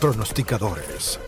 pronosticadores. 0.00 1.20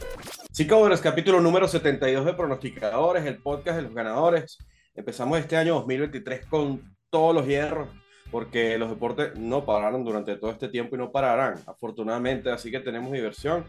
Chicos, 0.52 1.00
capítulo 1.00 1.40
número 1.40 1.66
72 1.66 2.24
de 2.24 2.34
Pronosticadores, 2.34 3.24
el 3.24 3.38
podcast 3.38 3.76
de 3.76 3.82
los 3.82 3.94
ganadores. 3.94 4.58
Empezamos 4.94 5.38
este 5.38 5.56
año 5.56 5.74
2023 5.74 6.46
con 6.46 6.94
todos 7.10 7.34
los 7.34 7.46
hierros, 7.46 7.88
porque 8.30 8.78
los 8.78 8.90
deportes 8.90 9.36
no 9.36 9.64
pararon 9.64 10.04
durante 10.04 10.36
todo 10.36 10.50
este 10.50 10.68
tiempo 10.68 10.94
y 10.94 10.98
no 10.98 11.10
pararán, 11.10 11.54
afortunadamente, 11.66 12.50
así 12.50 12.70
que 12.70 12.80
tenemos 12.80 13.12
diversión 13.12 13.64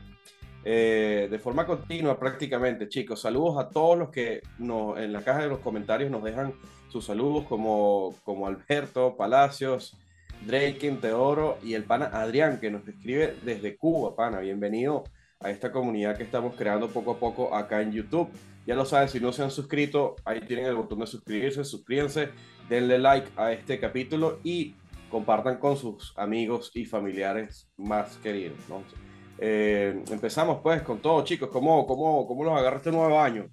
eh, 0.64 1.27
de 1.31 1.39
forma 1.39 1.65
continua 1.65 2.20
prácticamente, 2.20 2.88
chicos. 2.88 3.21
Saludos 3.21 3.57
a 3.57 3.70
todos 3.70 3.97
los 3.97 4.09
que 4.09 4.41
nos, 4.59 4.99
en 4.99 5.13
la 5.13 5.23
caja 5.23 5.41
de 5.41 5.47
los 5.47 5.59
comentarios 5.59 6.11
nos 6.11 6.23
dejan 6.23 6.54
sus 6.89 7.05
saludos, 7.05 7.45
como, 7.45 8.13
como 8.23 8.45
Alberto 8.45 9.15
Palacios, 9.18 9.97
Drake, 10.46 10.98
Teodoro 11.00 11.60
y 11.64 11.76
el 11.76 11.84
pana 11.84 12.10
Adrián, 12.12 12.60
que 12.60 12.71
nos 12.71 12.88
escribe 12.88 13.36
desde 13.44 13.77
Cuba, 13.77 14.16
pana. 14.16 14.40
Bienvenido 14.40 15.04
a 15.40 15.52
esta 15.52 15.72
comunidad 15.72 16.18
que 16.18 16.23
estamos 16.23 16.55
creando 16.55 16.90
poco 16.90 17.12
a 17.12 17.20
poco 17.20 17.55
acá 17.55 17.82
en 17.82 17.91
YouTube. 17.91 18.30
Ya 18.66 18.76
lo 18.76 18.85
saben, 18.85 19.09
si 19.09 19.20
no 19.20 19.32
se 19.32 19.44
han 19.44 19.52
suscrito, 19.52 20.16
ahí 20.26 20.41
tienen 20.41 20.66
el 20.66 20.76
botón 20.76 20.99
de 20.99 21.08
suscribirse, 21.08 21.63
suscríbanse, 21.63 22.30
denle 22.70 22.98
like 22.98 23.27
a 23.35 23.52
este 23.52 23.80
capítulo 23.80 24.40
y 24.44 24.76
compartan 25.09 25.58
con 25.58 25.77
sus 25.77 26.13
amigos 26.18 26.71
y 26.73 26.85
familiares 26.85 27.70
más 27.77 28.18
queridos. 28.18 28.58
Eh, 29.38 30.04
empezamos 30.12 30.60
pues 30.62 30.82
con 30.82 30.99
todo, 30.99 31.23
chicos. 31.23 31.49
¿Cómo, 31.49 31.85
cómo, 31.85 32.27
cómo 32.27 32.44
los 32.44 32.58
agarra 32.58 32.77
este 32.77 32.91
nuevo 32.91 33.20
año? 33.20 33.48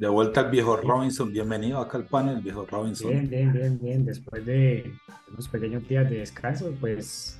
De 0.00 0.08
vuelta 0.08 0.40
al 0.40 0.50
viejo 0.50 0.78
Robinson, 0.78 1.30
bienvenido 1.30 1.78
acá 1.78 1.98
al 1.98 2.06
panel, 2.06 2.40
viejo 2.40 2.64
Robinson. 2.64 3.10
Bien, 3.10 3.28
bien, 3.28 3.52
bien, 3.52 3.78
bien. 3.78 4.04
Después 4.06 4.46
de 4.46 4.94
unos 5.30 5.46
pequeños 5.46 5.86
días 5.86 6.08
de 6.08 6.20
descanso, 6.20 6.74
pues 6.80 7.38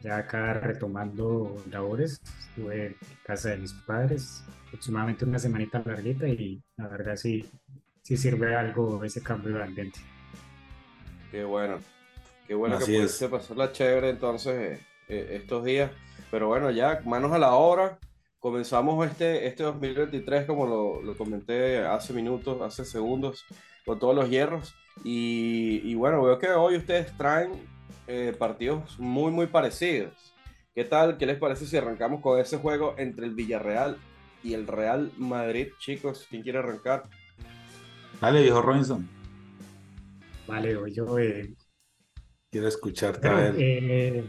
ya 0.00 0.16
acá 0.16 0.54
retomando 0.54 1.62
labores, 1.70 2.18
estuve 2.38 2.86
en 2.86 2.96
casa 3.26 3.50
de 3.50 3.58
mis 3.58 3.74
padres 3.74 4.42
aproximadamente 4.68 5.26
una 5.26 5.38
semanita 5.38 5.82
larguita 5.84 6.26
y 6.26 6.62
la 6.78 6.88
verdad 6.88 7.14
sí, 7.14 7.44
sí 8.00 8.16
sirve 8.16 8.56
algo 8.56 9.04
ese 9.04 9.22
cambio 9.22 9.54
de 9.56 9.64
ambiente. 9.64 10.00
Qué 11.30 11.44
bueno, 11.44 11.76
qué 12.46 12.54
bueno 12.54 12.78
que 12.78 12.86
pudiste 12.86 13.28
pasarla 13.28 13.70
chévere 13.70 14.08
entonces 14.08 14.80
eh, 15.08 15.28
estos 15.32 15.62
días, 15.62 15.90
pero 16.30 16.48
bueno, 16.48 16.70
ya 16.70 17.02
manos 17.04 17.32
a 17.32 17.38
la 17.38 17.52
obra 17.52 17.98
comenzamos 18.38 19.06
este, 19.06 19.46
este 19.46 19.62
2023, 19.62 20.46
como 20.46 20.66
lo, 20.66 21.02
lo, 21.02 21.16
comenté 21.16 21.78
hace 21.78 22.12
minutos, 22.12 22.60
hace 22.62 22.84
segundos, 22.84 23.44
con 23.84 23.98
todos 23.98 24.14
los 24.14 24.30
hierros. 24.30 24.74
Y, 25.04 25.80
y 25.84 25.94
bueno, 25.94 26.22
veo 26.22 26.38
que 26.38 26.50
hoy 26.50 26.76
ustedes 26.76 27.16
traen 27.16 27.52
eh, 28.06 28.34
partidos 28.38 28.98
muy, 28.98 29.30
muy 29.30 29.46
parecidos. 29.46 30.12
¿Qué 30.74 30.84
tal? 30.84 31.18
¿Qué 31.18 31.26
les 31.26 31.38
parece 31.38 31.66
si 31.66 31.76
arrancamos 31.76 32.20
con 32.20 32.38
ese 32.38 32.58
juego 32.58 32.94
entre 32.98 33.26
el 33.26 33.34
Villarreal 33.34 33.96
y 34.44 34.54
el 34.54 34.66
Real 34.66 35.10
Madrid? 35.16 35.68
Chicos, 35.78 36.26
¿quién 36.30 36.42
quiere 36.42 36.58
arrancar? 36.58 37.04
Dale, 38.20 38.42
viejo 38.42 38.62
Robinson. 38.62 39.08
Vale, 40.46 40.76
yo... 40.92 41.18
Eh... 41.18 41.54
Quiero 42.50 42.68
escucharte. 42.68 43.28
a 43.28 43.34
ver. 43.34 43.54
Eh, 43.58 44.24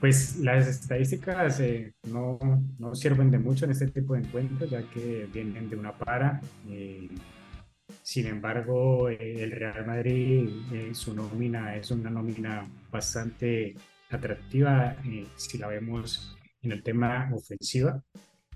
pues 0.00 0.38
las 0.38 0.66
estadísticas 0.66 1.60
eh, 1.60 1.92
no, 2.08 2.38
no, 2.78 2.94
sirven 2.94 3.30
de 3.30 3.38
mucho 3.38 3.66
en 3.66 3.72
este 3.72 3.88
tipo 3.88 4.14
de 4.14 4.20
encuentros, 4.20 4.70
ya 4.70 4.82
que 4.90 5.28
vienen 5.32 5.68
de 5.68 5.76
una 5.76 5.92
para. 5.92 6.40
Eh, 6.68 7.08
sin 8.02 8.26
embargo, 8.26 9.10
eh, 9.10 9.42
el 9.42 9.50
Real 9.50 9.86
Madrid, 9.86 10.48
su 10.92 11.14
nómina 11.14 11.76
es 11.76 11.90
una 11.90 12.08
nómina 12.08 12.66
bastante 12.90 13.74
atractiva 14.08 14.96
si 15.36 15.58
la 15.58 15.68
vemos 15.68 16.36
en 16.62 16.72
el 16.72 16.82
tema 16.82 17.30
ofensiva. 17.34 18.02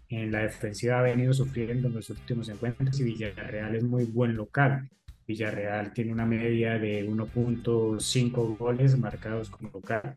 En 0.09 0.33
la 0.33 0.41
defensiva 0.41 0.99
ha 0.99 1.03
venido 1.03 1.35
sufriendo 1.35 1.89
en 1.89 1.95
los 1.95 2.09
últimos 2.11 2.49
encuentros 2.49 2.99
y 3.01 3.05
Villarreal 3.05 3.75
es 3.75 3.85
muy 3.85 4.05
buen 4.05 4.35
local. 4.35 4.89
Villarreal 5.27 5.93
tiene 5.93 6.13
una 6.13 6.27
media 6.27 6.79
de 6.79 7.07
1.5 7.07 8.59
goles 8.59 8.99
marcados 8.99 9.51
como 9.51 9.71
local 9.71 10.17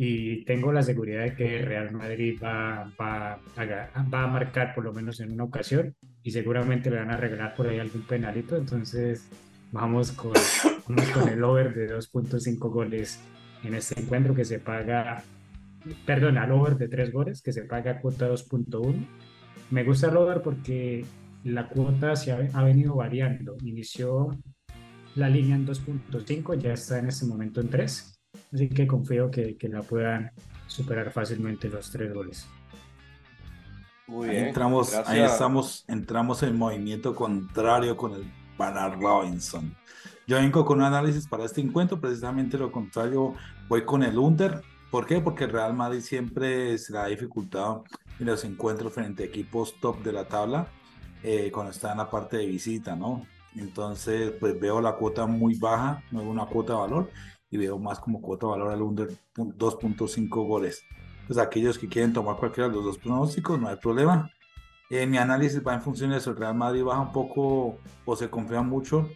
y 0.00 0.44
tengo 0.44 0.72
la 0.72 0.84
seguridad 0.84 1.24
de 1.24 1.34
que 1.34 1.60
Real 1.60 1.90
Madrid 1.90 2.38
va, 2.40 2.88
va, 2.98 3.40
va 3.58 4.22
a 4.22 4.26
marcar 4.28 4.72
por 4.72 4.84
lo 4.84 4.92
menos 4.92 5.18
en 5.18 5.32
una 5.32 5.42
ocasión 5.42 5.96
y 6.22 6.30
seguramente 6.30 6.88
le 6.88 6.98
van 6.98 7.10
a 7.10 7.16
regalar 7.16 7.56
por 7.56 7.66
ahí 7.66 7.80
algún 7.80 8.02
penalito, 8.02 8.56
entonces 8.56 9.28
vamos 9.72 10.12
con, 10.12 10.34
con 10.86 11.28
el 11.28 11.42
over 11.42 11.74
de 11.74 11.92
2.5 11.96 12.58
goles 12.70 13.20
en 13.64 13.74
este 13.74 14.00
encuentro 14.00 14.36
que 14.36 14.44
se 14.44 14.60
paga, 14.60 15.24
perdón, 16.06 16.38
al 16.38 16.52
over 16.52 16.76
de 16.76 16.86
3 16.86 17.12
goles 17.12 17.42
que 17.42 17.52
se 17.52 17.64
paga 17.64 18.00
cuota 18.00 18.30
2.1. 18.30 19.04
Me 19.72 19.82
gusta 19.82 20.10
el 20.10 20.16
over 20.16 20.42
porque 20.42 21.04
la 21.42 21.68
cuota 21.68 22.14
se 22.14 22.30
ha, 22.30 22.38
ha 22.52 22.62
venido 22.62 22.94
variando, 22.94 23.56
inició 23.64 24.30
la 25.16 25.28
línea 25.28 25.56
en 25.56 25.66
2.5, 25.66 26.56
ya 26.56 26.74
está 26.74 27.00
en 27.00 27.08
este 27.08 27.26
momento 27.26 27.60
en 27.60 27.68
3 27.68 28.17
Así 28.52 28.68
que 28.68 28.86
confío 28.86 29.30
que, 29.30 29.56
que 29.56 29.68
la 29.68 29.82
puedan 29.82 30.30
superar 30.66 31.10
fácilmente 31.10 31.68
los 31.68 31.90
tres 31.90 32.12
goles. 32.12 32.48
Muy 34.06 34.28
bien. 34.28 34.42
Ahí, 34.42 34.48
entramos, 34.48 34.94
ahí 35.06 35.20
estamos, 35.20 35.84
entramos 35.86 36.42
en 36.42 36.56
movimiento 36.56 37.14
contrario 37.14 37.96
con 37.96 38.14
el 38.14 38.24
para 38.58 38.88
Robinson. 38.88 39.74
Yo 40.26 40.36
vengo 40.36 40.66
con 40.66 40.78
un 40.78 40.84
análisis 40.84 41.26
para 41.26 41.46
este 41.46 41.62
encuentro, 41.62 41.98
precisamente 41.98 42.58
lo 42.58 42.70
contrario, 42.70 43.34
voy 43.68 43.86
con 43.86 44.02
el 44.02 44.18
under. 44.18 44.60
¿Por 44.90 45.06
qué? 45.06 45.20
Porque 45.20 45.44
el 45.44 45.50
Real 45.50 45.72
Madrid 45.72 46.00
siempre 46.00 46.76
se 46.76 46.96
ha 46.98 47.06
dificultado 47.06 47.84
en 48.18 48.26
los 48.26 48.44
encuentros 48.44 48.92
frente 48.92 49.22
a 49.22 49.26
equipos 49.26 49.78
top 49.80 50.02
de 50.02 50.12
la 50.12 50.26
tabla 50.26 50.66
eh, 51.22 51.50
cuando 51.52 51.72
está 51.72 51.92
en 51.92 51.98
la 51.98 52.10
parte 52.10 52.36
de 52.36 52.46
visita, 52.46 52.96
¿no? 52.96 53.24
Entonces, 53.56 54.32
pues 54.38 54.58
veo 54.60 54.80
la 54.80 54.96
cuota 54.96 55.26
muy 55.26 55.54
baja, 55.54 56.02
no 56.10 56.20
es 56.20 56.26
una 56.26 56.46
cuota 56.46 56.74
de 56.74 56.78
valor, 56.80 57.10
y 57.50 57.56
veo 57.56 57.78
más 57.78 57.98
como 58.00 58.20
cuota 58.20 58.46
valor 58.46 58.72
al 58.72 58.82
under 58.82 59.08
2.5 59.36 60.28
goles. 60.46 60.84
Pues 61.26 61.38
aquellos 61.38 61.78
que 61.78 61.88
quieren 61.88 62.12
tomar 62.12 62.36
cualquiera 62.36 62.68
de 62.68 62.74
los 62.74 62.84
dos 62.84 62.98
pronósticos, 62.98 63.60
no 63.60 63.68
hay 63.68 63.76
problema. 63.76 64.30
Eh, 64.90 65.06
mi 65.06 65.18
análisis 65.18 65.62
va 65.66 65.74
en 65.74 65.82
función 65.82 66.10
de 66.10 66.16
eso. 66.16 66.30
El 66.30 66.36
Real 66.36 66.54
Madrid 66.54 66.82
baja 66.82 67.00
un 67.00 67.12
poco 67.12 67.78
o 68.04 68.16
se 68.16 68.30
confía 68.30 68.62
mucho 68.62 69.08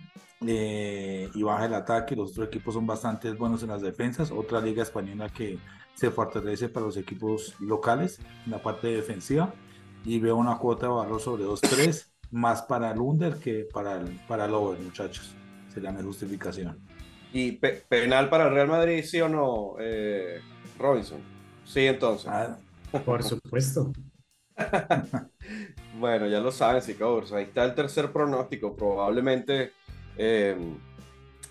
eh, 0.47 1.31
y 1.35 1.43
baja 1.43 1.67
el 1.67 1.75
ataque. 1.75 2.15
Los 2.15 2.33
otros 2.33 2.49
equipos 2.49 2.75
son 2.75 2.87
bastante 2.87 3.33
buenos 3.33 3.63
en 3.63 3.71
las 3.71 3.81
defensas. 3.81 4.31
Otra 4.31 4.61
liga 4.61 4.83
española 4.83 5.31
que 5.31 5.59
se 5.95 6.11
fortalece 6.11 6.69
para 6.69 6.87
los 6.87 6.97
equipos 6.97 7.55
locales 7.61 8.21
en 8.45 8.53
la 8.53 8.63
parte 8.63 8.89
defensiva. 8.89 9.55
Y 10.05 10.19
veo 10.19 10.37
una 10.37 10.59
cuota 10.59 10.87
de 10.87 10.93
valor 10.93 11.21
sobre 11.21 11.45
2-3, 11.45 12.09
más 12.33 12.63
para 12.63 12.91
el 12.91 12.99
under 12.99 13.39
que 13.39 13.69
para 13.73 14.01
el, 14.01 14.21
para 14.27 14.47
el 14.47 14.55
over, 14.55 14.79
muchachos. 14.81 15.35
Sería 15.73 15.93
mi 15.93 16.03
justificación. 16.03 16.92
¿Y 17.33 17.53
penal 17.53 18.29
para 18.29 18.49
el 18.49 18.55
Real 18.55 18.69
Madrid, 18.69 19.03
sí 19.05 19.21
o 19.21 19.29
no, 19.29 19.77
eh, 19.81 20.41
Robinson? 20.79 21.21
Sí, 21.65 21.87
entonces. 21.87 22.29
Ah, 22.29 22.59
por 23.05 23.23
supuesto. 23.23 23.91
bueno, 25.99 26.27
ya 26.27 26.41
lo 26.41 26.53
saben, 26.53 26.83
chicos. 26.83 27.33
Ahí 27.33 27.45
está 27.45 27.65
el 27.65 27.75
tercer 27.75 28.13
pronóstico. 28.13 28.77
Probablemente 28.77 29.73
eh, 30.19 30.57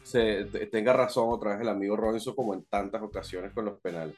se, 0.03 0.46
tenga 0.72 0.94
razón 0.94 1.30
otra 1.30 1.53
vez 1.53 1.62
el 1.62 1.69
amigo 1.69 1.98
Robinson, 1.98 2.36
como 2.36 2.53
en 2.53 2.63
tantas 2.66 3.02
ocasiones 3.02 3.52
con 3.52 3.66
los 3.66 3.80
penales. 3.80 4.16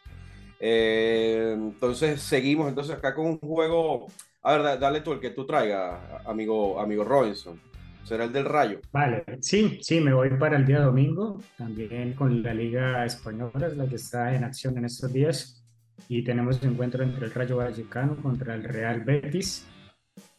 Eh, 0.59 1.53
entonces, 1.53 2.21
seguimos 2.21 2.67
entonces 2.67 2.95
acá 2.95 3.15
con 3.15 3.25
un 3.25 3.39
juego. 3.39 4.07
A 4.41 4.57
ver, 4.57 4.77
dale 4.79 4.99
tú 4.99 5.13
el 5.13 5.21
que 5.21 5.29
tú 5.29 5.45
traigas, 5.45 5.97
amigo, 6.25 6.77
amigo 6.77 7.05
Robinson 7.05 7.57
será 8.03 8.25
el 8.25 8.33
del 8.33 8.45
Rayo. 8.45 8.79
Vale, 8.91 9.23
sí, 9.41 9.79
sí, 9.81 9.99
me 9.99 10.13
voy 10.13 10.29
para 10.31 10.57
el 10.57 10.65
día 10.65 10.81
domingo, 10.81 11.41
también 11.57 12.13
con 12.13 12.43
la 12.43 12.53
Liga 12.53 13.05
Española, 13.05 13.67
es 13.67 13.77
la 13.77 13.87
que 13.87 13.95
está 13.95 14.35
en 14.35 14.43
acción 14.43 14.77
en 14.77 14.85
estos 14.85 15.11
días, 15.11 15.63
y 16.07 16.23
tenemos 16.23 16.61
un 16.61 16.71
encuentro 16.71 17.03
entre 17.03 17.25
el 17.25 17.33
Rayo 17.33 17.57
Vallecano 17.57 18.17
contra 18.17 18.55
el 18.55 18.63
Real 18.63 19.01
Betis. 19.01 19.65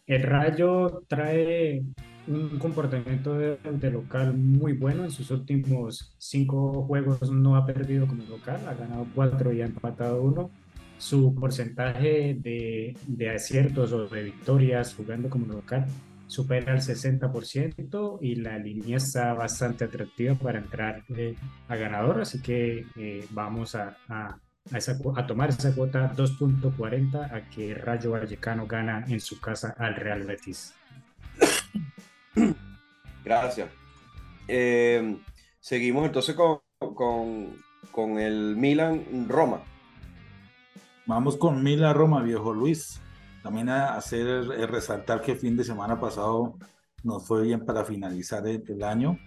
El 0.06 0.22
Rayo 0.22 1.02
trae 1.08 1.82
un 2.26 2.58
comportamiento 2.58 3.38
de, 3.38 3.90
local 3.90 4.34
muy 4.34 4.74
bueno. 4.74 5.04
En 5.04 5.10
sus 5.10 5.30
últimos 5.30 6.14
cinco 6.18 6.84
juegos 6.84 7.30
no 7.30 7.56
ha 7.56 7.64
perdido 7.64 8.06
como 8.06 8.24
local, 8.24 8.60
ha 8.68 8.74
ganado 8.74 9.06
cuatro 9.14 9.52
y 9.52 9.62
ha 9.62 9.66
empatado 9.66 10.20
uno. 10.22 10.50
Su 10.98 11.34
porcentaje 11.34 12.36
de, 12.38 12.96
de 13.06 13.30
aciertos 13.30 13.92
o 13.92 14.06
de 14.06 14.22
victorias 14.22 14.94
jugando 14.94 15.28
como 15.28 15.46
local 15.46 15.86
supera 16.26 16.72
el 16.72 16.80
60% 16.80 18.18
y 18.20 18.36
la 18.36 18.58
línea 18.58 18.96
está 18.96 19.34
bastante 19.34 19.84
atractiva 19.84 20.34
para 20.34 20.58
entrar 20.58 21.04
eh, 21.16 21.36
a 21.68 21.76
ganador, 21.76 22.20
así 22.20 22.40
que 22.40 22.86
eh, 22.96 23.26
vamos 23.30 23.74
a, 23.74 23.96
a, 24.08 24.38
a, 24.72 25.26
tomar 25.26 25.50
esa 25.50 25.74
cuota 25.74 26.12
2.40 26.14 27.32
a 27.32 27.48
que 27.50 27.74
Rayo 27.74 28.12
Vallecano 28.12 28.66
gana 28.66 29.04
en 29.08 29.20
su 29.20 29.40
casa 29.40 29.74
al 29.78 29.96
Real 29.96 30.24
Betis. 30.24 30.74
Gracias. 33.24 33.70
Eh, 34.48 35.16
seguimos 35.60 36.06
entonces 36.06 36.34
con, 36.34 36.60
con, 36.78 37.56
con 37.90 38.18
el 38.18 38.56
Milan-Roma. 38.56 39.62
Vamos 41.06 41.36
con 41.36 41.62
Mila 41.62 41.92
Roma, 41.92 42.22
viejo 42.22 42.52
Luis. 42.54 43.00
También 43.44 43.68
a 43.68 43.94
hacer 43.94 44.26
eh, 44.26 44.66
resaltar 44.66 45.20
que 45.20 45.32
el 45.32 45.38
fin 45.38 45.54
de 45.54 45.64
semana 45.64 46.00
pasado 46.00 46.56
nos 47.02 47.26
fue 47.26 47.42
bien 47.42 47.62
para 47.62 47.84
finalizar 47.84 48.42
el, 48.48 48.82
año. 48.82 49.18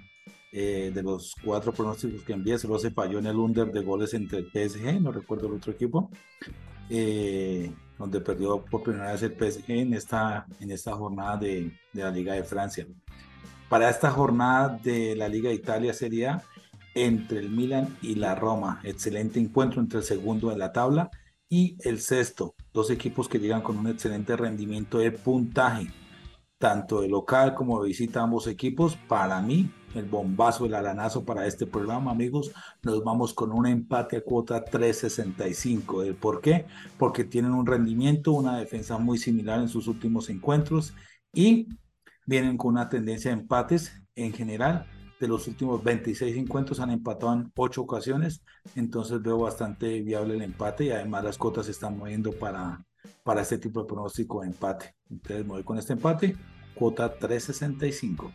Eh, 0.52 0.92
de 0.92 1.04
los 1.04 1.36
cuatro 1.46 1.72
pronósticos 1.72 2.24
que 2.24 2.34
envié, 2.34 2.58
solo 2.58 2.80
se 2.80 2.90
falló 2.90 3.20
en 3.20 3.28
el 3.28 3.36
under 3.36 3.72
de 3.72 3.84
goles 3.84 4.16
entre 4.16 4.40
el 4.40 4.48
PSG, 4.52 5.00
no 5.00 5.12
recuerdo 5.12 5.46
el 5.46 5.54
otro 5.54 5.72
equipo, 5.72 6.10
eh, 6.90 7.72
donde 8.00 8.20
perdió 8.22 8.66
por 8.66 8.82
primera 8.82 9.12
vez 9.12 9.22
el 9.22 9.34
PSG 9.34 9.70
en 9.70 9.94
esta, 9.94 10.48
en 10.60 10.72
esta 10.72 10.94
jornada 10.94 11.38
de, 11.38 11.72
de 11.94 12.02
la 12.02 12.10
Liga 12.10 12.34
de 12.34 12.44
Francia. 12.44 12.88
Para 13.70 13.88
esta 13.88 14.10
jornada 14.10 14.80
de 14.84 15.16
la 15.16 15.28
Liga 15.28 15.50
de 15.50 15.56
Italia 15.56 15.94
sería 15.94 16.42
entre 16.96 17.38
el 17.38 17.52
Milan 17.52 17.96
y 18.02 18.16
la 18.16 18.34
Roma. 18.34 18.82
Excelente 18.84 19.40
encuentro 19.40 19.80
entre 19.80 20.00
el 20.00 20.06
segundo 20.06 20.50
de 20.50 20.58
la 20.58 20.72
tabla 20.72 21.12
y 21.50 21.78
el 21.84 22.00
sexto. 22.00 22.56
Dos 22.74 22.90
equipos 22.92 23.28
que 23.28 23.40
llegan 23.40 23.62
con 23.62 23.78
un 23.78 23.88
excelente 23.88 24.36
rendimiento 24.36 25.00
de 25.00 25.12
puntaje, 25.12 25.92
tanto 26.58 27.02
de 27.02 27.10
local 27.10 27.54
como 27.56 27.82
de 27.82 27.88
visita 27.90 28.22
ambos 28.22 28.48
equipos. 28.48 28.96
Para 29.08 29.42
mí, 29.42 29.72
el 29.96 30.06
bombazo, 30.06 30.66
el 30.66 30.76
alanazo 30.76 31.26
para 31.26 31.46
este 31.46 31.66
programa, 31.66 32.12
amigos, 32.12 32.52
nos 32.84 33.04
vamos 33.04 33.34
con 33.34 33.52
un 33.52 33.68
empate 33.68 34.18
a 34.18 34.22
cuota 34.22 34.64
365. 34.64 36.04
¿El 36.04 36.16
por 36.16 36.42
qué? 36.42 36.66
Porque 36.98 37.24
tienen 37.24 37.54
un 37.54 37.66
rendimiento, 37.66 38.32
una 38.32 38.58
defensa 38.58 38.98
muy 38.98 39.18
similar 39.18 39.60
en 39.60 39.70
sus 39.70 39.88
últimos 39.88 40.30
encuentros 40.30 40.94
y 41.34 41.68
vienen 42.26 42.58
con 42.58 42.74
una 42.74 42.90
tendencia 42.90 43.32
de 43.32 43.42
empates 43.42 43.94
en 44.16 44.34
general 44.34 44.88
de 45.20 45.28
los 45.28 45.48
últimos 45.48 45.84
26 45.84 46.38
encuentros 46.38 46.80
han 46.80 46.92
empatado 46.92 47.34
en 47.34 47.52
8 47.56 47.82
ocasiones, 47.82 48.42
entonces 48.76 49.22
veo 49.22 49.40
bastante 49.40 50.02
viable 50.02 50.36
el 50.36 50.42
empate 50.42 50.86
y 50.86 50.92
además 50.92 51.24
las 51.24 51.38
cotas 51.38 51.66
se 51.66 51.72
están 51.72 51.98
moviendo 51.98 52.32
para, 52.32 52.84
para 53.24 53.42
este 53.42 53.58
tipo 53.58 53.82
de 53.82 53.88
pronóstico 53.88 54.42
de 54.42 54.48
empate. 54.48 54.96
Entonces 55.10 55.46
me 55.46 55.54
voy 55.54 55.64
con 55.64 55.78
este 55.78 55.94
empate, 55.94 56.36
cuota 56.76 57.14
365. 57.14 58.32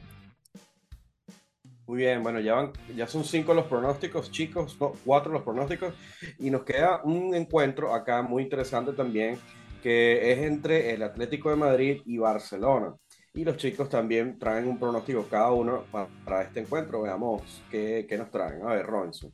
Muy 1.86 1.98
bien, 1.98 2.22
bueno, 2.22 2.40
ya, 2.40 2.54
van, 2.54 2.72
ya 2.96 3.06
son 3.06 3.24
cinco 3.24 3.54
los 3.54 3.66
pronósticos, 3.66 4.30
chicos, 4.30 4.76
no, 4.80 4.92
cuatro 5.04 5.32
los 5.32 5.42
pronósticos, 5.42 5.94
y 6.38 6.48
nos 6.48 6.62
queda 6.62 7.02
un 7.04 7.34
encuentro 7.34 7.94
acá 7.94 8.22
muy 8.22 8.44
interesante 8.44 8.92
también, 8.92 9.38
que 9.82 10.32
es 10.32 10.38
entre 10.38 10.94
el 10.94 11.02
Atlético 11.02 11.50
de 11.50 11.56
Madrid 11.56 12.00
y 12.06 12.18
Barcelona. 12.18 12.94
Y 13.34 13.44
los 13.44 13.56
chicos 13.56 13.88
también 13.88 14.38
traen 14.38 14.68
un 14.68 14.78
pronóstico 14.78 15.26
cada 15.28 15.50
uno 15.52 15.84
para, 15.90 16.42
este 16.42 16.60
encuentro. 16.60 17.02
Veamos 17.02 17.62
qué, 17.70 18.06
qué, 18.08 18.18
nos 18.18 18.30
traen. 18.30 18.62
A 18.62 18.74
ver, 18.74 18.86
Robinson. 18.86 19.32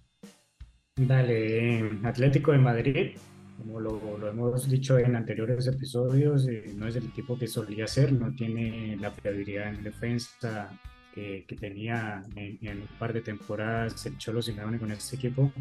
Dale, 0.96 1.90
Atlético 2.04 2.52
de 2.52 2.58
Madrid, 2.58 3.16
como 3.58 3.80
lo, 3.80 4.18
lo 4.18 4.28
hemos 4.28 4.68
dicho 4.68 4.98
en 4.98 5.16
anteriores 5.16 5.66
episodios, 5.66 6.46
eh, 6.48 6.72
no 6.76 6.86
es 6.86 6.96
el 6.96 7.06
equipo 7.06 7.36
que 7.38 7.48
solía 7.48 7.86
ser, 7.86 8.12
no 8.12 8.34
tiene 8.34 8.96
la 8.96 9.10
fiabilidad 9.10 9.68
en 9.68 9.82
defensa 9.82 10.70
que, 11.14 11.44
que 11.46 11.56
tenía 11.56 12.22
en, 12.36 12.80
un 12.80 12.88
par 12.98 13.12
de 13.12 13.20
temporadas 13.20 14.06
el 14.06 14.16
Cholo 14.18 14.42
Simeone 14.42 14.78
con 14.78 14.92
este 14.92 15.16
equipo. 15.16 15.52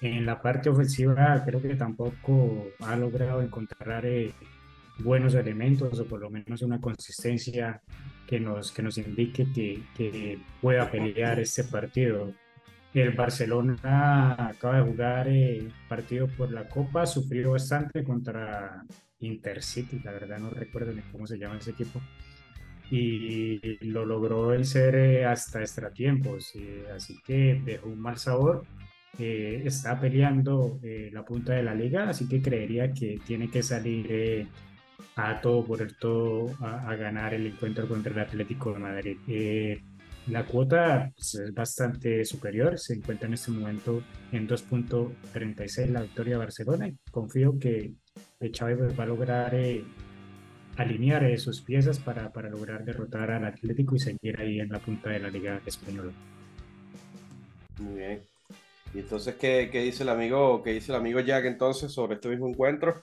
En 0.00 0.24
la 0.24 0.40
parte 0.40 0.70
ofensiva 0.70 1.42
creo 1.44 1.60
que 1.60 1.74
tampoco 1.74 2.68
ha 2.80 2.96
logrado 2.96 3.42
encontrar 3.42 4.06
eh, 4.06 4.32
buenos 4.98 5.34
elementos 5.34 5.98
o 5.98 6.04
por 6.04 6.20
lo 6.20 6.30
menos 6.30 6.62
una 6.62 6.80
consistencia 6.80 7.80
que 8.26 8.40
nos, 8.40 8.72
que 8.72 8.82
nos 8.82 8.98
indique 8.98 9.46
que, 9.52 9.82
que 9.96 10.38
pueda 10.60 10.90
pelear 10.90 11.40
este 11.40 11.64
partido. 11.64 12.32
El 12.94 13.12
Barcelona 13.12 14.36
acaba 14.38 14.76
de 14.76 14.82
jugar 14.82 15.28
el 15.28 15.66
eh, 15.66 15.72
partido 15.88 16.28
por 16.28 16.52
la 16.52 16.68
Copa, 16.68 17.06
sufrió 17.06 17.52
bastante 17.52 18.04
contra 18.04 18.84
Intercity, 19.20 20.00
la 20.00 20.12
verdad 20.12 20.38
no 20.38 20.50
recuerdo 20.50 20.92
ni 20.92 21.00
cómo 21.02 21.26
se 21.26 21.38
llama 21.38 21.56
ese 21.56 21.70
equipo, 21.70 22.02
y 22.90 23.78
lo 23.86 24.04
logró 24.04 24.48
vencer 24.48 24.94
eh, 24.94 25.24
hasta 25.24 25.60
extratiempos, 25.60 26.52
eh, 26.54 26.84
así 26.94 27.18
que 27.24 27.62
dejó 27.64 27.88
un 27.88 28.00
mal 28.00 28.18
sabor. 28.18 28.66
está 29.18 29.98
peleando 30.00 30.78
la 31.12 31.24
punta 31.24 31.52
de 31.54 31.62
la 31.62 31.74
liga, 31.74 32.08
así 32.08 32.28
que 32.28 32.40
creería 32.42 32.92
que 32.92 33.20
tiene 33.26 33.48
que 33.50 33.62
salir 33.62 34.48
a 35.16 35.40
todo 35.40 35.64
por 35.64 35.82
el 35.82 35.96
todo 35.96 36.54
a, 36.60 36.94
ganar 36.96 37.34
el 37.34 37.46
encuentro 37.46 37.86
contra 37.88 38.12
el 38.12 38.20
Atlético 38.20 38.72
de 38.72 38.78
Madrid. 38.78 39.16
Eh, 39.28 39.82
la 40.28 40.44
cuota 40.44 41.10
pues, 41.14 41.34
es 41.34 41.52
bastante 41.52 42.24
superior, 42.24 42.78
se 42.78 42.94
encuentra 42.94 43.26
en 43.26 43.34
este 43.34 43.50
momento 43.50 44.02
en 44.30 44.48
2.36 44.48 45.86
la 45.88 46.02
victoria 46.02 46.34
de 46.34 46.38
Barcelona 46.38 46.92
confío 47.10 47.58
que 47.58 47.92
Chávez 48.52 48.78
pues, 48.78 48.98
va 48.98 49.04
a 49.04 49.06
lograr 49.06 49.54
eh, 49.54 49.84
alinear 50.76 51.24
eh, 51.24 51.38
sus 51.38 51.60
piezas 51.60 51.98
para, 51.98 52.32
para 52.32 52.48
lograr 52.48 52.84
derrotar 52.84 53.30
al 53.30 53.44
Atlético 53.44 53.96
y 53.96 53.98
seguir 53.98 54.40
ahí 54.40 54.60
en 54.60 54.68
la 54.68 54.78
punta 54.78 55.10
de 55.10 55.18
la 55.18 55.28
Liga 55.28 55.60
Española. 55.66 56.12
Muy 57.80 57.98
bien. 57.98 58.22
¿Y 58.94 59.00
entonces 59.00 59.34
qué, 59.36 59.70
qué 59.72 59.82
dice 59.82 60.02
el 60.02 60.10
amigo, 60.10 60.62
qué 60.62 60.72
dice 60.72 60.92
el 60.92 60.98
amigo 60.98 61.20
Jack 61.20 61.46
entonces 61.46 61.92
sobre 61.92 62.14
este 62.14 62.28
mismo 62.28 62.48
encuentro? 62.48 63.02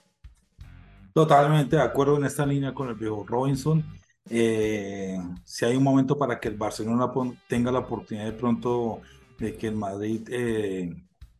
Totalmente 1.12 1.76
de 1.76 1.82
acuerdo 1.82 2.16
en 2.16 2.24
esta 2.24 2.46
línea 2.46 2.72
con 2.72 2.88
el 2.88 2.94
viejo 2.94 3.24
Robinson. 3.26 3.84
Eh, 4.28 5.18
si 5.44 5.64
hay 5.64 5.76
un 5.76 5.82
momento 5.82 6.16
para 6.16 6.38
que 6.38 6.48
el 6.48 6.56
Barcelona 6.56 7.10
tenga 7.48 7.72
la 7.72 7.80
oportunidad 7.80 8.26
de 8.26 8.32
pronto 8.32 9.00
de 9.38 9.56
que 9.56 9.68
el 9.68 9.76
Madrid 9.76 10.28
eh, 10.30 10.94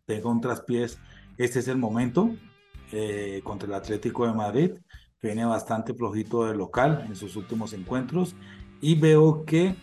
tenga 0.06 0.28
un 0.28 0.40
traspiés, 0.40 0.98
este 1.38 1.60
es 1.60 1.68
el 1.68 1.76
momento 1.76 2.34
eh, 2.90 3.40
contra 3.44 3.68
el 3.68 3.74
Atlético 3.74 4.26
de 4.26 4.32
Madrid, 4.32 4.72
viene 5.22 5.44
bastante 5.44 5.94
flojito 5.94 6.46
de 6.46 6.54
local 6.54 7.04
en 7.06 7.14
sus 7.14 7.36
últimos 7.36 7.72
encuentros. 7.72 8.34
Y 8.80 8.94
veo 8.94 9.44
que 9.44 9.76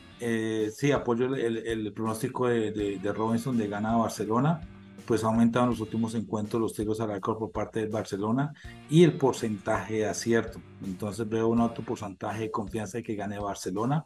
sí, 0.74 0.92
apoyo 0.92 1.34
el, 1.36 1.94
pronóstico 1.94 2.48
de, 2.48 3.00
Robinson 3.16 3.58
de 3.58 3.68
gana 3.68 3.94
a 3.94 3.98
Barcelona 3.98 4.60
pues 5.08 5.24
ha 5.24 5.28
aumentado 5.28 5.66
en 5.66 5.72
los 5.72 5.80
últimos 5.80 6.14
encuentros 6.16 6.62
los 6.62 6.74
tiros 6.74 7.00
al 7.00 7.12
arco 7.12 7.40
por 7.40 7.52
parte 7.52 7.80
del 7.80 7.90
Barcelona 7.90 8.54
y 8.90 9.06
el 9.06 9.18
porcentaje 9.18 9.96
de 9.96 10.06
acierto. 10.06 10.60
Entonces 10.84 11.28
veo 11.28 11.48
un 11.48 11.62
alto 11.62 11.82
porcentaje 11.82 12.42
de 12.42 12.52
confianza 12.52 12.98
de 12.98 13.04
que 13.04 13.16
gane 13.16 13.40
Barcelona. 13.40 14.06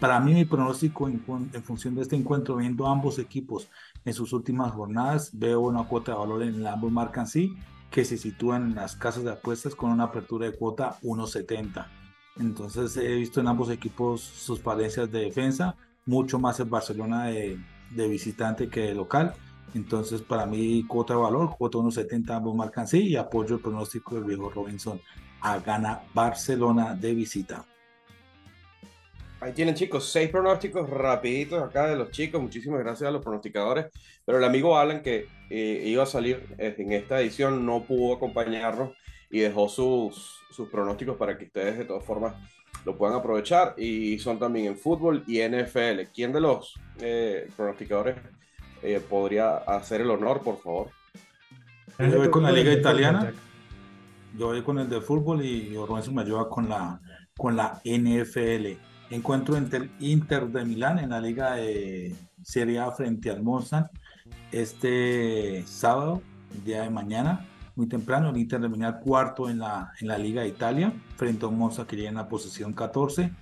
Para 0.00 0.18
mí 0.18 0.34
mi 0.34 0.44
pronóstico 0.44 1.08
en, 1.08 1.20
función 1.62 1.94
de 1.94 2.02
este 2.02 2.16
encuentro, 2.16 2.56
viendo 2.56 2.88
ambos 2.88 3.20
equipos 3.20 3.68
en 4.04 4.12
sus 4.12 4.32
últimas 4.32 4.72
jornadas, 4.72 5.30
veo 5.32 5.60
una 5.60 5.84
cuota 5.84 6.12
de 6.12 6.18
valor 6.18 6.42
en 6.42 6.66
ambos 6.66 6.90
marcan 6.90 7.28
sí, 7.28 7.54
que 7.88 8.04
se 8.04 8.18
sitúan 8.18 8.70
en 8.70 8.74
las 8.74 8.96
casas 8.96 9.22
de 9.22 9.30
apuestas 9.30 9.76
con 9.76 9.90
una 9.90 10.04
apertura 10.04 10.46
de 10.46 10.56
cuota 10.56 10.98
1.70. 11.02 11.86
Entonces 12.38 12.96
he 12.96 13.14
visto 13.14 13.40
en 13.40 13.46
ambos 13.46 13.70
equipos 13.70 14.20
sus 14.20 14.60
falencias 14.60 15.12
de 15.12 15.20
defensa, 15.20 15.76
mucho 16.06 16.40
más 16.40 16.58
el 16.58 16.68
Barcelona 16.68 17.26
de, 17.26 17.60
de 17.90 18.08
visitante 18.08 18.68
que 18.68 18.80
de 18.80 18.94
local 18.94 19.34
entonces, 19.74 20.22
para 20.22 20.46
mí, 20.46 20.84
cuota 20.86 21.14
de 21.14 21.20
valor, 21.20 21.56
cuota 21.56 21.78
1.70, 21.78 22.30
ambos 22.30 22.54
marcan 22.54 22.86
sí 22.86 23.08
y 23.08 23.16
apoyo 23.16 23.56
el 23.56 23.62
pronóstico 23.62 24.16
del 24.16 24.24
viejo 24.24 24.50
Robinson 24.50 25.00
a 25.40 25.58
gana 25.58 26.02
Barcelona 26.12 26.94
de 26.94 27.14
visita. 27.14 27.64
Ahí 29.40 29.52
tienen 29.52 29.74
chicos, 29.74 30.10
seis 30.10 30.28
pronósticos 30.28 30.90
rapiditos 30.90 31.62
acá 31.62 31.86
de 31.86 31.96
los 31.96 32.10
chicos. 32.10 32.42
Muchísimas 32.42 32.80
gracias 32.80 33.08
a 33.08 33.10
los 33.10 33.22
pronosticadores. 33.22 33.86
Pero 34.26 34.36
el 34.36 34.44
amigo 34.44 34.76
Alan 34.76 35.02
que 35.02 35.28
eh, 35.48 35.82
iba 35.86 36.02
a 36.02 36.06
salir 36.06 36.54
eh, 36.58 36.74
en 36.76 36.92
esta 36.92 37.20
edición 37.20 37.64
no 37.64 37.84
pudo 37.84 38.14
acompañarnos 38.14 38.90
y 39.30 39.40
dejó 39.40 39.68
sus, 39.68 40.40
sus 40.50 40.68
pronósticos 40.68 41.16
para 41.16 41.38
que 41.38 41.46
ustedes 41.46 41.78
de 41.78 41.86
todas 41.86 42.04
formas 42.04 42.34
lo 42.84 42.98
puedan 42.98 43.16
aprovechar. 43.16 43.74
Y 43.78 44.18
son 44.18 44.38
también 44.38 44.66
en 44.66 44.76
fútbol 44.76 45.24
y 45.26 45.40
NFL. 45.40 46.10
¿Quién 46.14 46.32
de 46.34 46.40
los 46.42 46.74
eh, 47.00 47.48
pronosticadores 47.56 48.16
eh, 48.82 49.00
podría 49.00 49.56
hacer 49.56 50.00
el 50.00 50.10
honor, 50.10 50.40
por 50.42 50.58
favor. 50.60 50.88
Yo 51.98 52.18
voy 52.18 52.30
con 52.30 52.42
la 52.42 52.52
liga 52.52 52.72
italiana, 52.72 53.32
yo 54.36 54.46
voy 54.46 54.62
con 54.62 54.78
el 54.78 54.88
de 54.88 55.00
fútbol 55.00 55.44
y 55.44 55.70
Lorenzo 55.70 56.12
me 56.12 56.22
ayuda 56.22 56.48
con 56.48 56.68
la, 56.68 57.00
con 57.36 57.56
la 57.56 57.80
NFL. 57.84 58.78
Encuentro 59.10 59.56
entre 59.56 59.80
el 59.80 59.90
Inter 59.98 60.46
de 60.48 60.64
Milán 60.64 60.98
en 60.98 61.10
la 61.10 61.20
liga 61.20 61.56
de 61.56 62.14
Serie 62.42 62.78
A 62.78 62.90
frente 62.92 63.30
al 63.30 63.42
Monza 63.42 63.90
este 64.52 65.64
sábado, 65.66 66.22
el 66.54 66.64
día 66.64 66.82
de 66.82 66.90
mañana, 66.90 67.46
muy 67.76 67.88
temprano, 67.88 68.30
el 68.30 68.36
Inter 68.36 68.60
de 68.60 68.68
Milán 68.68 69.00
cuarto 69.00 69.48
en 69.48 69.58
la, 69.58 69.92
en 70.00 70.08
la 70.08 70.18
Liga 70.18 70.42
de 70.42 70.48
Italia, 70.48 70.92
frente 71.16 71.44
a 71.44 71.48
un 71.48 71.58
Monza 71.58 71.86
que 71.86 71.96
llega 71.96 72.08
en 72.08 72.16
la 72.16 72.28
posición 72.28 72.72
14. 72.72 73.32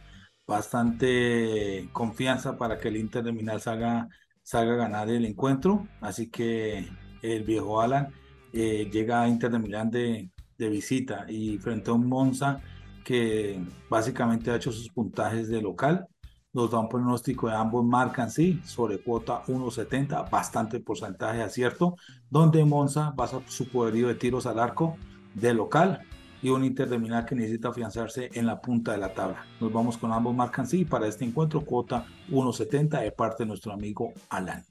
Bastante 0.47 1.89
confianza 1.93 2.57
para 2.57 2.79
que 2.79 2.89
el 2.89 2.97
Inter 2.97 3.23
de 3.25 3.33
Milán 3.33 3.61
salga 3.61 4.09
salga 4.49 4.73
a 4.73 4.77
ganar 4.77 5.11
el 5.11 5.27
encuentro. 5.27 5.87
Así 6.01 6.31
que 6.31 6.89
el 7.21 7.45
viejo 7.45 7.83
Alan 7.83 8.09
eh, 8.55 8.89
llega 8.91 9.21
a 9.21 9.29
Inter 9.29 9.51
de 9.51 9.59
Milán 9.59 9.91
de, 9.91 10.31
de, 10.57 10.69
visita 10.71 11.27
y 11.29 11.59
frente 11.59 11.91
a 11.91 11.93
un 11.93 12.09
Monza 12.09 12.59
que 13.05 13.63
básicamente 13.91 14.51
ha 14.51 14.57
hecho 14.57 14.73
sus 14.73 14.89
puntajes 14.89 15.49
de 15.49 15.61
local. 15.61 16.07
Nos 16.55 16.71
da 16.71 16.79
un 16.79 16.89
pronóstico 16.89 17.49
de 17.49 17.57
ambos 17.57 17.85
marcan 17.85 18.31
sí, 18.31 18.59
sobre 18.65 19.03
cuota 19.03 19.43
1.70, 19.45 20.31
bastante 20.31 20.81
porcentaje 20.81 21.39
de 21.39 21.45
acierto, 21.45 21.97
donde 22.31 22.65
Monza 22.65 23.13
basa 23.15 23.43
su 23.49 23.69
poderío 23.69 24.09
de 24.09 24.15
tiros 24.15 24.47
al 24.47 24.59
arco 24.59 24.97
de 25.35 25.53
local 25.53 26.07
y 26.43 26.51
un 26.51 26.65
Inter 26.65 26.89
de 26.89 26.99
Milán 26.99 27.27
que 27.27 27.35
necesita 27.35 27.69
afianzarse 27.69 28.31
en 28.35 28.47
la 28.47 28.61
punta 28.61 28.93
de 28.93 28.99
la 28.99 29.13
tabla. 29.13 29.45
Nos 29.61 29.73
vamos 29.73 29.99
con 29.99 30.13
ambos 30.13 30.35
marcan 30.35 30.67
sí 30.67 30.85
para 30.85 31.07
este 31.07 31.25
encuentro, 31.25 31.63
cuota 31.63 32.07
1.70 32.31 33.01
de 33.03 33.13
parte 33.13 33.43
de 33.43 33.49
nuestro 33.49 33.73
amigo 33.73 34.13
Alan. 34.29 34.65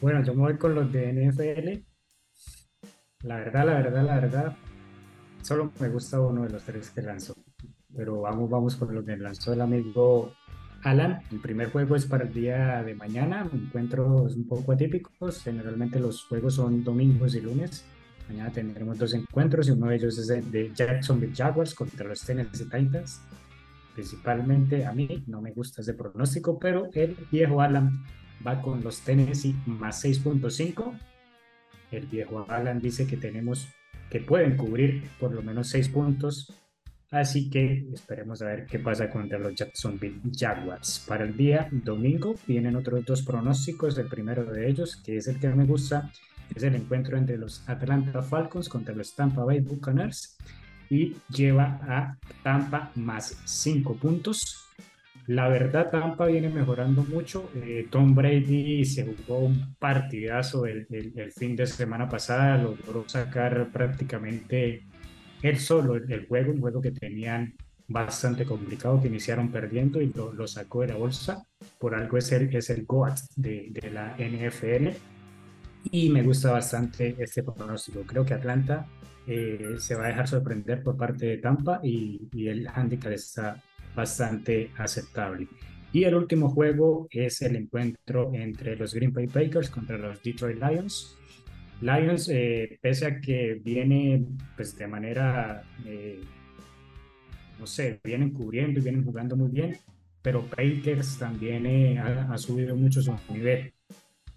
Bueno, 0.00 0.24
yo 0.24 0.34
me 0.34 0.42
voy 0.42 0.56
con 0.56 0.74
los 0.74 0.90
de 0.90 1.12
NFL. 1.12 1.90
La 3.26 3.36
verdad, 3.36 3.66
la 3.66 3.74
verdad, 3.74 4.04
la 4.04 4.14
verdad, 4.14 4.56
solo 5.42 5.72
me 5.78 5.90
gusta 5.90 6.20
uno 6.20 6.44
de 6.44 6.50
los 6.50 6.62
tres 6.62 6.90
que 6.90 7.02
lanzó. 7.02 7.34
Pero 7.94 8.22
vamos, 8.22 8.48
vamos 8.48 8.76
con 8.76 8.94
lo 8.94 9.04
que 9.04 9.16
lanzó 9.16 9.52
el 9.52 9.60
amigo 9.60 10.32
Alan. 10.82 11.20
El 11.30 11.40
primer 11.40 11.70
juego 11.70 11.96
es 11.96 12.06
para 12.06 12.24
el 12.24 12.32
día 12.32 12.82
de 12.82 12.94
mañana. 12.94 13.46
Encuentros 13.52 14.36
un 14.36 14.48
poco 14.48 14.72
atípicos. 14.72 15.42
Generalmente 15.42 16.00
los 16.00 16.24
juegos 16.24 16.54
son 16.54 16.82
domingos 16.82 17.34
y 17.34 17.42
lunes. 17.42 17.84
Mañana 18.30 18.52
tendremos 18.52 18.96
dos 18.96 19.12
encuentros 19.14 19.66
y 19.66 19.72
uno 19.72 19.88
de 19.88 19.96
ellos 19.96 20.16
es 20.16 20.28
de 20.28 20.70
Jacksonville 20.72 21.34
Jaguars 21.34 21.74
contra 21.74 22.06
los 22.06 22.20
Tennessee 22.24 22.64
Titans. 22.64 23.22
Principalmente 23.92 24.86
a 24.86 24.92
mí 24.92 25.24
no 25.26 25.40
me 25.40 25.50
gusta 25.50 25.82
ese 25.82 25.94
pronóstico, 25.94 26.56
pero 26.56 26.88
el 26.94 27.16
viejo 27.32 27.60
Alan 27.60 28.04
va 28.46 28.62
con 28.62 28.84
los 28.84 29.00
Tennessee 29.00 29.56
más 29.66 30.04
6.5. 30.04 30.96
El 31.90 32.06
viejo 32.06 32.46
Alan 32.48 32.78
dice 32.78 33.04
que 33.04 33.16
tenemos 33.16 33.66
que 34.08 34.20
pueden 34.20 34.56
cubrir 34.56 35.10
por 35.18 35.32
lo 35.32 35.42
menos 35.42 35.66
6 35.70 35.88
puntos. 35.88 36.54
Así 37.10 37.50
que 37.50 37.88
esperemos 37.92 38.40
a 38.42 38.46
ver 38.46 38.66
qué 38.66 38.78
pasa 38.78 39.10
contra 39.10 39.40
los 39.40 39.56
Jacksonville 39.56 40.20
Jaguars. 40.32 41.04
Para 41.08 41.24
el 41.24 41.36
día 41.36 41.68
domingo 41.72 42.36
vienen 42.46 42.76
otros 42.76 43.04
dos 43.04 43.22
pronósticos. 43.22 43.98
El 43.98 44.06
primero 44.06 44.44
de 44.44 44.70
ellos, 44.70 44.94
que 44.94 45.16
es 45.16 45.26
el 45.26 45.40
que 45.40 45.48
me 45.48 45.64
gusta, 45.64 46.12
es 46.54 46.62
el 46.62 46.74
encuentro 46.74 47.16
entre 47.16 47.36
los 47.36 47.68
Atlanta 47.68 48.22
Falcons 48.22 48.68
contra 48.68 48.94
los 48.94 49.14
Tampa 49.14 49.44
Bay 49.44 49.60
Buccaneers 49.60 50.36
y 50.90 51.16
lleva 51.28 51.80
a 51.82 52.16
Tampa 52.42 52.90
más 52.96 53.40
5 53.44 53.94
puntos. 53.94 54.66
La 55.26 55.48
verdad, 55.48 55.90
Tampa 55.90 56.26
viene 56.26 56.48
mejorando 56.48 57.04
mucho. 57.04 57.50
Eh, 57.54 57.86
Tom 57.88 58.14
Brady 58.14 58.84
se 58.84 59.06
jugó 59.06 59.38
un 59.38 59.76
partidazo 59.78 60.66
el, 60.66 60.86
el, 60.90 61.30
fin 61.30 61.54
de 61.54 61.66
semana 61.66 62.08
pasada, 62.08 62.58
logró 62.58 63.08
sacar 63.08 63.68
prácticamente 63.70 64.82
él 65.42 65.58
solo 65.58 65.94
el, 65.94 66.26
juego, 66.26 66.52
un 66.52 66.60
juego 66.60 66.80
que 66.80 66.90
tenían 66.90 67.54
bastante 67.86 68.44
complicado, 68.44 69.00
que 69.00 69.08
iniciaron 69.08 69.52
perdiendo 69.52 70.00
y 70.02 70.12
lo, 70.12 70.46
sacó 70.48 70.80
de 70.80 70.88
la 70.88 70.96
bolsa. 70.96 71.46
Por 71.78 71.94
algo 71.94 72.18
es 72.18 72.32
el, 72.32 72.54
es 72.54 72.68
el 72.70 72.84
GOAT 72.84 73.18
de 73.36 73.90
la 73.92 74.16
NFL. 74.18 74.96
Y 75.84 76.08
me 76.10 76.22
gusta 76.22 76.52
bastante 76.52 77.16
este 77.18 77.42
pronóstico. 77.42 78.02
Creo 78.02 78.24
que 78.24 78.34
Atlanta 78.34 78.86
eh, 79.26 79.76
se 79.78 79.94
va 79.94 80.04
a 80.04 80.08
dejar 80.08 80.28
sorprender 80.28 80.82
por 80.82 80.96
parte 80.96 81.26
de 81.26 81.38
Tampa 81.38 81.80
y, 81.82 82.28
y 82.32 82.48
el 82.48 82.68
handicap 82.68 83.12
está 83.12 83.62
bastante 83.94 84.70
aceptable. 84.76 85.48
Y 85.92 86.04
el 86.04 86.14
último 86.14 86.48
juego 86.48 87.08
es 87.10 87.42
el 87.42 87.56
encuentro 87.56 88.30
entre 88.32 88.76
los 88.76 88.94
Green 88.94 89.12
Bay 89.12 89.26
Packers 89.26 89.70
contra 89.70 89.98
los 89.98 90.22
Detroit 90.22 90.58
Lions. 90.60 91.16
Lions, 91.80 92.28
eh, 92.28 92.78
pese 92.80 93.06
a 93.06 93.20
que 93.20 93.54
viene 93.54 94.24
pues, 94.54 94.76
de 94.76 94.86
manera, 94.86 95.64
eh, 95.84 96.20
no 97.58 97.66
sé, 97.66 98.00
vienen 98.04 98.30
cubriendo 98.30 98.78
y 98.78 98.82
vienen 98.82 99.04
jugando 99.04 99.36
muy 99.36 99.50
bien, 99.50 99.76
pero 100.22 100.42
Packers 100.42 101.18
también 101.18 101.66
eh, 101.66 101.98
ha, 101.98 102.32
ha, 102.32 102.38
subido 102.38 102.76
mucho 102.76 103.02
su 103.02 103.16
nivel. 103.32 103.72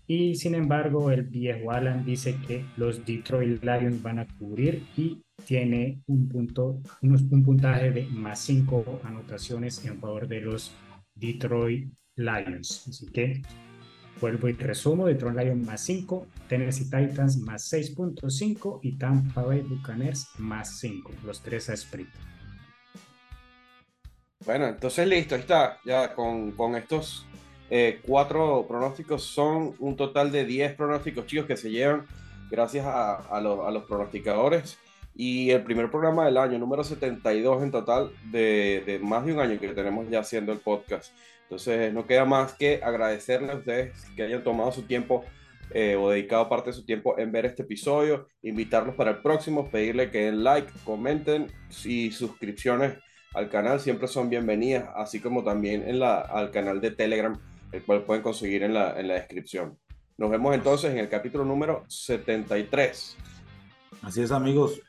Y 0.06 0.36
sin 0.36 0.56
embargo, 0.56 1.12
el 1.12 1.24
viejo 1.24 1.72
Alan 1.72 2.04
dice 2.04 2.36
que 2.46 2.66
los 2.76 3.06
Detroit 3.06 3.64
Lions 3.64 4.02
van 4.02 4.20
a 4.20 4.28
cubrir 4.38 4.86
y 4.98 5.24
tiene 5.46 6.02
un, 6.08 6.28
punto, 6.28 6.82
un, 7.02 7.44
puntaje 7.44 7.92
de 7.92 8.06
más 8.08 8.40
5 8.40 9.02
anotaciones 9.04 9.84
en 9.86 10.00
favor 10.00 10.28
de 10.28 10.42
los 10.42 10.74
Detroit 11.16 11.90
Lions. 12.18 12.86
Así 12.90 13.06
que 13.08 13.42
vuelvo 14.20 14.50
y 14.50 14.54
resumo, 14.54 15.08
Detroit 15.08 15.38
Lions 15.38 15.66
más 15.66 15.82
5, 15.86 16.28
Tennessee 16.50 16.90
Titans 16.90 17.38
más 17.38 17.72
6.5 17.72 18.80
y 18.84 18.98
Tampa 18.98 19.44
Bay 19.44 19.62
Buccaneers 19.62 20.28
más 20.38 20.80
5, 20.80 21.12
los 21.26 21.42
tres 21.42 21.70
a 21.70 21.74
sprint. 21.76 22.10
Bueno, 24.46 24.68
entonces 24.68 25.08
listo, 25.08 25.36
ahí 25.36 25.42
está, 25.42 25.80
ya 25.86 26.14
con, 26.14 26.52
con 26.52 26.76
estos 26.76 27.26
eh, 27.70 28.00
cuatro 28.06 28.66
pronósticos 28.68 29.24
son 29.24 29.76
un 29.80 29.96
total 29.96 30.32
de 30.32 30.46
10 30.46 30.76
pronósticos 30.76 31.26
chicos 31.26 31.46
que 31.46 31.58
se 31.58 31.72
llevan 31.72 32.06
gracias 32.50 32.86
a, 32.86 33.40
los 33.42 33.84
pronosticadores 33.86 34.78
y 35.16 35.52
el 35.52 35.64
primer 35.64 35.90
programa 35.90 36.26
del 36.26 36.38
año, 36.38 36.60
número 36.60 36.84
72 36.84 37.64
en 37.64 37.72
total, 37.72 38.12
de, 38.32 38.84
de, 38.86 39.00
más 39.00 39.26
de 39.26 39.34
un 39.34 39.40
año 39.40 39.60
que 39.60 39.70
tenemos 39.70 40.10
ya 40.10 40.20
haciendo 40.20 40.52
el 40.52 40.60
podcast. 40.60 41.14
Entonces, 41.44 41.94
no 41.94 42.08
queda 42.08 42.26
más 42.26 42.54
que 42.54 42.82
agradecerles 42.84 43.52
a 43.52 43.56
ustedes 43.56 44.06
que 44.16 44.24
hayan 44.24 44.44
tomado 44.44 44.72
su 44.72 44.84
tiempo 44.84 45.24
eh, 45.72 45.96
o 45.96 46.10
dedicado 46.12 46.50
parte 46.50 46.70
de 46.70 46.76
su 46.76 46.86
tiempo 46.86 47.18
en 47.18 47.32
ver 47.32 47.46
este 47.46 47.64
episodio, 47.64 48.28
invitarlos 48.44 48.96
para 48.96 49.12
el 49.12 49.18
próximo, 49.18 49.70
pedirle 49.70 50.12
que 50.12 50.26
den 50.26 50.44
like, 50.44 50.72
comenten 50.84 51.52
y 51.86 52.12
suscripciones 52.12 52.94
al 53.34 53.50
canal 53.50 53.80
siempre 53.80 54.08
son 54.08 54.30
bienvenidas, 54.30 54.90
así 54.96 55.20
como 55.20 55.44
también 55.44 55.88
en 55.88 56.00
la, 56.00 56.20
al 56.20 56.52
canal 56.52 56.80
de 56.80 56.92
Telegram, 56.92 57.40
el 57.74 57.84
cual 57.84 58.04
pueden 58.04 58.24
conseguir 58.24 58.64
en 58.64 58.74
la, 58.74 58.98
en 59.00 59.08
la 59.10 59.16
descripción. 59.16 59.78
Nos 60.18 60.30
vemos 60.30 60.54
entonces 60.56 60.92
en 60.92 61.00
el 61.00 61.10
capítulo 61.10 61.44
número 61.44 61.84
73. 61.88 63.18
Así 64.04 64.22
es 64.22 64.32
amigos, 64.32 64.80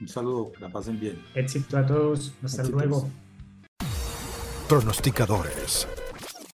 un 0.00 0.08
saludo, 0.08 0.52
que 0.52 0.60
la 0.60 0.68
pasen 0.68 1.00
bien. 1.00 1.20
Éxito 1.34 1.78
a 1.78 1.86
todos, 1.86 2.34
hasta 2.42 2.64
luego. 2.64 3.08
Pronosticadores 4.68 5.88